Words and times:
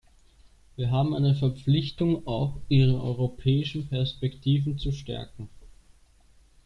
Wir 0.77 0.89
haben 0.89 1.13
eine 1.13 1.35
Verpflichtung, 1.35 2.25
auch 2.25 2.57
ihre 2.69 2.99
europäischen 3.03 3.87
Perspektiven 3.87 4.79
zu 4.79 4.91
stärken. 4.91 5.47